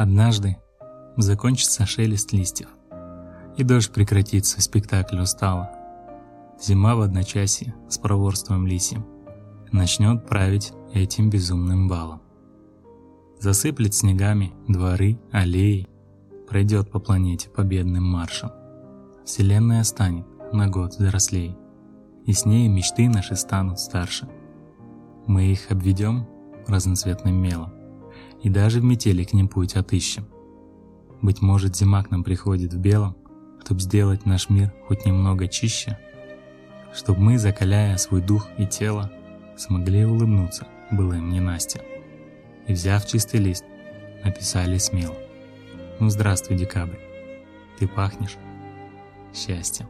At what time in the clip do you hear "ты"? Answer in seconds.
47.78-47.86